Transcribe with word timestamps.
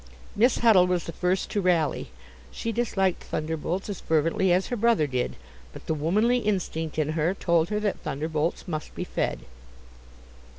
Miss 0.35 0.57
Huddle 0.57 0.87
was 0.87 1.03
the 1.03 1.11
first 1.11 1.51
to 1.51 1.61
rally; 1.61 2.09
she 2.49 2.71
disliked 2.71 3.21
thunderbolts 3.23 3.87
as 3.87 3.99
fervently 4.01 4.51
as 4.51 4.65
her 4.69 4.75
brother 4.75 5.05
did, 5.05 5.35
but 5.73 5.85
the 5.85 5.93
womanly 5.93 6.39
instinct 6.39 6.97
in 6.97 7.09
her 7.09 7.35
told 7.35 7.69
her 7.69 7.79
that 7.81 7.99
thunderbolts 7.99 8.67
must 8.67 8.95
be 8.95 9.03
fed. 9.03 9.41